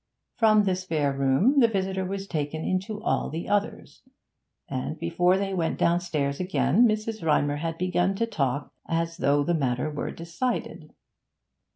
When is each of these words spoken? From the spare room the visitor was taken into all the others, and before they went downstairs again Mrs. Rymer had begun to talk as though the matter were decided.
From 0.33 0.63
the 0.63 0.75
spare 0.75 1.13
room 1.13 1.59
the 1.59 1.67
visitor 1.67 2.03
was 2.03 2.25
taken 2.25 2.63
into 2.65 2.99
all 3.03 3.29
the 3.29 3.47
others, 3.47 4.01
and 4.67 4.97
before 4.97 5.37
they 5.37 5.53
went 5.53 5.77
downstairs 5.77 6.39
again 6.39 6.87
Mrs. 6.87 7.23
Rymer 7.23 7.57
had 7.57 7.77
begun 7.77 8.15
to 8.15 8.25
talk 8.25 8.73
as 8.87 9.17
though 9.17 9.43
the 9.43 9.53
matter 9.53 9.91
were 9.91 10.09
decided. 10.09 10.95